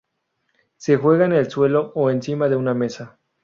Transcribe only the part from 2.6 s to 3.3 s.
mesa.